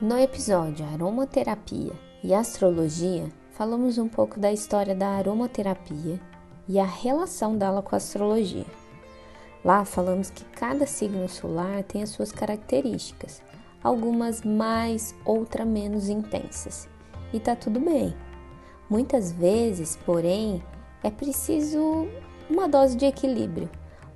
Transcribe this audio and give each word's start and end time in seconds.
No 0.00 0.16
episódio 0.16 0.86
Aromaterapia 0.86 1.90
e 2.22 2.32
Astrologia, 2.32 3.32
falamos 3.50 3.98
um 3.98 4.06
pouco 4.06 4.38
da 4.38 4.52
história 4.52 4.94
da 4.94 5.08
aromaterapia 5.08 6.20
e 6.68 6.78
a 6.78 6.84
relação 6.84 7.58
dela 7.58 7.82
com 7.82 7.96
a 7.96 7.98
astrologia. 7.98 8.64
Lá 9.64 9.84
falamos 9.84 10.30
que 10.30 10.44
cada 10.44 10.86
signo 10.86 11.28
solar 11.28 11.82
tem 11.82 12.00
as 12.00 12.10
suas 12.10 12.30
características, 12.30 13.42
algumas 13.82 14.42
mais, 14.42 15.16
outras 15.24 15.66
menos 15.66 16.08
intensas. 16.08 16.88
E 17.32 17.40
tá 17.40 17.56
tudo 17.56 17.80
bem. 17.80 18.14
Muitas 18.88 19.32
vezes, 19.32 19.98
porém, 20.06 20.62
é 21.02 21.10
preciso 21.10 22.06
uma 22.48 22.68
dose 22.68 22.96
de 22.96 23.04
equilíbrio. 23.04 23.68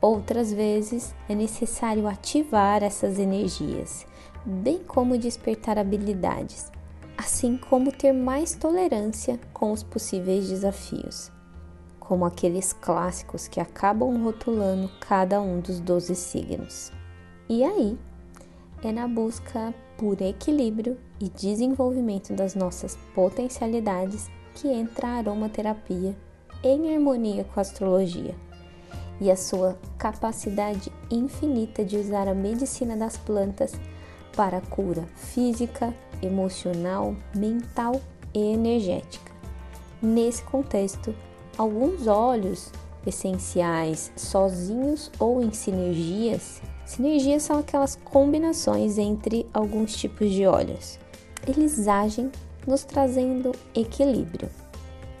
Outras 0.00 0.52
vezes 0.52 1.14
é 1.28 1.36
necessário 1.36 2.08
ativar 2.08 2.82
essas 2.82 3.20
energias 3.20 4.04
bem 4.48 4.78
como 4.78 5.18
despertar 5.18 5.78
habilidades, 5.78 6.72
assim 7.16 7.58
como 7.58 7.92
ter 7.92 8.12
mais 8.12 8.54
tolerância 8.54 9.38
com 9.52 9.72
os 9.72 9.82
possíveis 9.82 10.48
desafios, 10.48 11.30
como 12.00 12.24
aqueles 12.24 12.72
clássicos 12.72 13.46
que 13.46 13.60
acabam 13.60 14.22
rotulando 14.22 14.90
cada 15.00 15.40
um 15.40 15.60
dos 15.60 15.78
12 15.80 16.14
signos. 16.14 16.90
E 17.46 17.62
aí, 17.62 17.98
é 18.82 18.90
na 18.90 19.06
busca 19.06 19.74
por 19.98 20.20
equilíbrio 20.22 20.96
e 21.20 21.28
desenvolvimento 21.28 22.32
das 22.32 22.54
nossas 22.54 22.96
potencialidades 23.14 24.30
que 24.54 24.68
entra 24.68 25.08
a 25.08 25.16
aromaterapia 25.18 26.16
em 26.62 26.94
harmonia 26.94 27.44
com 27.44 27.60
a 27.60 27.62
astrologia 27.62 28.34
e 29.20 29.30
a 29.30 29.36
sua 29.36 29.76
capacidade 29.98 30.92
infinita 31.10 31.84
de 31.84 31.96
usar 31.96 32.28
a 32.28 32.34
medicina 32.34 32.96
das 32.96 33.16
plantas 33.16 33.72
para 34.34 34.60
cura 34.60 35.04
física, 35.16 35.94
emocional, 36.22 37.14
mental 37.34 38.00
e 38.34 38.52
energética. 38.52 39.32
Nesse 40.00 40.42
contexto, 40.42 41.14
alguns 41.56 42.06
óleos 42.06 42.70
essenciais, 43.06 44.12
sozinhos 44.16 45.10
ou 45.18 45.42
em 45.42 45.52
sinergias, 45.52 46.60
sinergias 46.84 47.42
são 47.42 47.58
aquelas 47.58 47.96
combinações 47.96 48.98
entre 48.98 49.46
alguns 49.52 49.96
tipos 49.96 50.30
de 50.30 50.46
óleos. 50.46 50.98
Eles 51.46 51.88
agem 51.88 52.30
nos 52.66 52.84
trazendo 52.84 53.52
equilíbrio. 53.74 54.48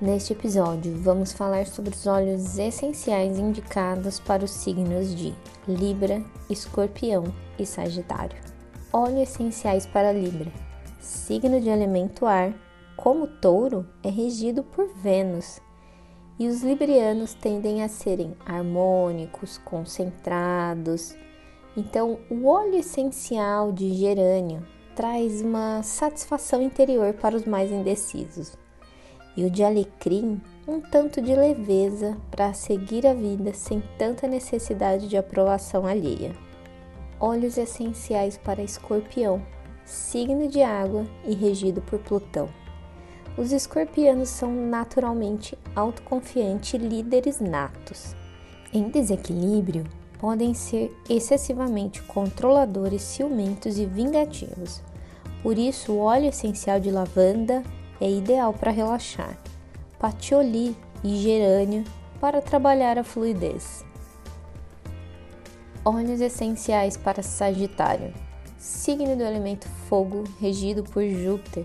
Neste 0.00 0.32
episódio, 0.32 0.96
vamos 0.96 1.32
falar 1.32 1.66
sobre 1.66 1.94
os 1.94 2.06
óleos 2.06 2.58
essenciais 2.58 3.38
indicados 3.38 4.18
para 4.18 4.44
os 4.44 4.50
signos 4.50 5.14
de 5.14 5.34
Libra, 5.68 6.22
Escorpião 6.48 7.24
e 7.58 7.66
Sagitário. 7.66 8.49
Óleos 8.92 9.30
essenciais 9.30 9.86
para 9.86 10.10
Libra. 10.10 10.50
Signo 10.98 11.60
de 11.60 11.68
elemento 11.68 12.26
ar, 12.26 12.52
como 12.96 13.28
touro, 13.28 13.86
é 14.02 14.10
regido 14.10 14.64
por 14.64 14.88
Vênus. 14.96 15.60
E 16.40 16.48
os 16.48 16.64
librianos 16.64 17.32
tendem 17.32 17.84
a 17.84 17.88
serem 17.88 18.34
harmônicos, 18.44 19.58
concentrados. 19.58 21.14
Então, 21.76 22.18
o 22.28 22.48
óleo 22.48 22.74
essencial 22.80 23.70
de 23.70 23.94
gerânio 23.94 24.66
traz 24.96 25.40
uma 25.40 25.84
satisfação 25.84 26.60
interior 26.60 27.14
para 27.14 27.36
os 27.36 27.44
mais 27.44 27.70
indecisos. 27.70 28.56
E 29.36 29.44
o 29.44 29.50
de 29.50 29.62
alecrim, 29.62 30.40
um 30.66 30.80
tanto 30.80 31.22
de 31.22 31.32
leveza 31.32 32.16
para 32.28 32.52
seguir 32.52 33.06
a 33.06 33.14
vida 33.14 33.54
sem 33.54 33.80
tanta 33.96 34.26
necessidade 34.26 35.06
de 35.06 35.16
aprovação 35.16 35.86
alheia 35.86 36.49
óleos 37.20 37.58
essenciais 37.58 38.38
para 38.38 38.62
escorpião, 38.62 39.42
signo 39.84 40.48
de 40.48 40.62
água 40.62 41.06
e 41.24 41.34
regido 41.34 41.82
por 41.82 41.98
Plutão. 41.98 42.48
Os 43.36 43.52
escorpianos 43.52 44.28
são 44.28 44.52
naturalmente 44.52 45.56
autoconfiantes 45.76 46.74
e 46.74 46.78
líderes 46.78 47.40
natos. 47.40 48.14
Em 48.72 48.88
desequilíbrio, 48.88 49.84
podem 50.18 50.52
ser 50.52 50.94
excessivamente 51.08 52.02
controladores, 52.02 53.02
ciumentos 53.02 53.78
e 53.78 53.86
vingativos. 53.86 54.82
Por 55.42 55.58
isso, 55.58 55.92
o 55.92 56.00
óleo 56.00 56.28
essencial 56.28 56.78
de 56.78 56.90
lavanda 56.90 57.62
é 58.00 58.10
ideal 58.10 58.52
para 58.52 58.70
relaxar, 58.70 59.38
patchouli 59.98 60.76
e 61.02 61.16
gerânio 61.16 61.84
para 62.20 62.42
trabalhar 62.42 62.98
a 62.98 63.04
fluidez. 63.04 63.84
Óleos 65.82 66.20
essenciais 66.20 66.98
para 66.98 67.22
Sagitário. 67.22 68.12
Signo 68.58 69.16
do 69.16 69.22
elemento 69.22 69.66
fogo, 69.88 70.24
regido 70.38 70.84
por 70.84 71.02
Júpiter. 71.02 71.64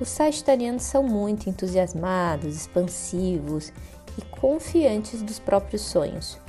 Os 0.00 0.08
sagitarianos 0.08 0.82
são 0.82 1.04
muito 1.04 1.48
entusiasmados, 1.48 2.56
expansivos 2.56 3.72
e 4.18 4.22
confiantes 4.40 5.22
dos 5.22 5.38
próprios 5.38 5.82
sonhos, 5.82 6.40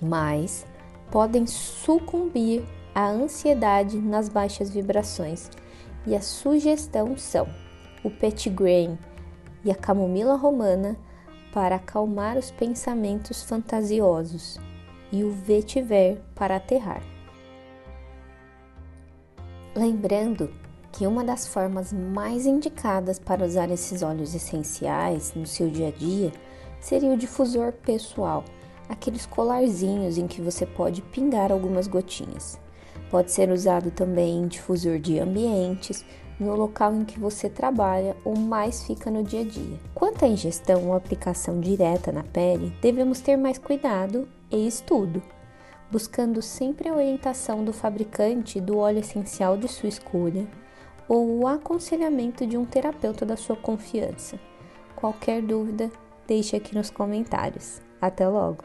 mas 0.00 0.64
podem 1.10 1.46
sucumbir 1.46 2.64
à 2.94 3.06
ansiedade 3.06 3.98
nas 3.98 4.30
baixas 4.30 4.70
vibrações. 4.70 5.50
E 6.06 6.16
a 6.16 6.22
sugestão 6.22 7.18
são 7.18 7.46
o 8.02 8.10
petitgrain 8.10 8.98
e 9.62 9.70
a 9.70 9.74
camomila 9.74 10.36
romana 10.36 10.96
para 11.52 11.76
acalmar 11.76 12.38
os 12.38 12.50
pensamentos 12.50 13.42
fantasiosos 13.42 14.58
e 15.12 15.22
o 15.22 15.30
vetiver 15.30 16.20
para 16.34 16.56
aterrar. 16.56 17.02
Lembrando 19.76 20.50
que 20.90 21.06
uma 21.06 21.24
das 21.24 21.46
formas 21.46 21.92
mais 21.92 22.46
indicadas 22.46 23.18
para 23.18 23.44
usar 23.44 23.70
esses 23.70 24.02
óleos 24.02 24.34
essenciais 24.34 25.32
no 25.34 25.46
seu 25.46 25.70
dia 25.70 25.88
a 25.88 25.90
dia 25.90 26.32
seria 26.80 27.12
o 27.12 27.16
difusor 27.16 27.72
pessoal, 27.72 28.44
aqueles 28.88 29.24
colarzinhos 29.24 30.18
em 30.18 30.26
que 30.26 30.42
você 30.42 30.66
pode 30.66 31.00
pingar 31.00 31.50
algumas 31.52 31.86
gotinhas. 31.86 32.58
Pode 33.10 33.30
ser 33.30 33.50
usado 33.50 33.90
também 33.90 34.38
em 34.38 34.46
difusor 34.46 34.98
de 34.98 35.18
ambientes, 35.18 36.04
no 36.42 36.56
local 36.56 36.94
em 36.94 37.04
que 37.04 37.18
você 37.18 37.48
trabalha 37.48 38.16
ou 38.24 38.36
mais 38.36 38.82
fica 38.82 39.10
no 39.10 39.22
dia 39.22 39.40
a 39.40 39.44
dia. 39.44 39.78
Quanto 39.94 40.24
à 40.24 40.28
ingestão 40.28 40.88
ou 40.88 40.94
aplicação 40.94 41.60
direta 41.60 42.12
na 42.12 42.22
pele, 42.22 42.72
devemos 42.82 43.20
ter 43.20 43.36
mais 43.36 43.58
cuidado 43.58 44.28
e 44.50 44.66
estudo, 44.66 45.22
buscando 45.90 46.42
sempre 46.42 46.88
a 46.88 46.94
orientação 46.94 47.64
do 47.64 47.72
fabricante 47.72 48.60
do 48.60 48.78
óleo 48.78 48.98
essencial 48.98 49.56
de 49.56 49.68
sua 49.68 49.88
escolha 49.88 50.46
ou 51.08 51.40
o 51.40 51.46
aconselhamento 51.46 52.46
de 52.46 52.56
um 52.56 52.64
terapeuta 52.64 53.24
da 53.24 53.36
sua 53.36 53.56
confiança. 53.56 54.38
Qualquer 54.96 55.42
dúvida, 55.42 55.90
deixe 56.26 56.56
aqui 56.56 56.74
nos 56.74 56.90
comentários. 56.90 57.80
Até 58.00 58.26
logo! 58.28 58.64